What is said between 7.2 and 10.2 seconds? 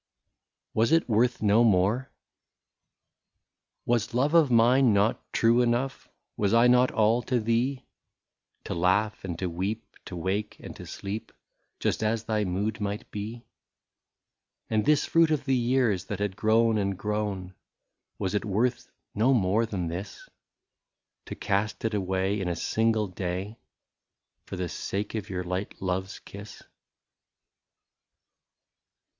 to thee, To laugh and to weep, to